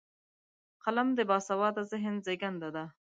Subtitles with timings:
[0.83, 2.85] قلم د باسواده ذهن زیږنده ده